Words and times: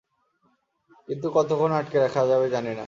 কিন্তু 1.07 1.27
কতক্ষণ 1.35 1.71
আটকে 1.71 1.97
রাখা 1.99 2.21
যাবে, 2.25 2.47
জানি 2.49 2.69
না। 2.69 2.79